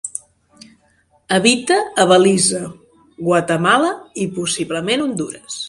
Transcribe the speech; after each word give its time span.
Habita 1.35 1.77
a 2.03 2.07
Belize, 2.13 2.63
Guatemala 3.29 3.95
i 4.25 4.29
possiblement 4.41 5.07
Hondures. 5.09 5.59